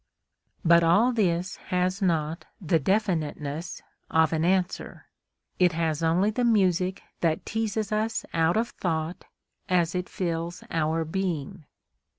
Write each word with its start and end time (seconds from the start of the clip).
But 0.65 0.81
all 0.83 1.13
this 1.13 1.57
has 1.67 2.01
not 2.01 2.45
the 2.59 2.79
definiteness 2.79 3.83
of 4.09 4.33
an 4.33 4.43
answer; 4.43 5.05
it 5.59 5.73
has 5.73 6.01
only 6.01 6.31
the 6.31 6.43
music 6.43 7.03
that 7.19 7.45
teases 7.45 7.91
us 7.91 8.25
out 8.33 8.57
of 8.57 8.69
thought 8.69 9.25
as 9.69 9.93
it 9.93 10.09
fills 10.09 10.63
our 10.71 11.05
being. 11.05 11.65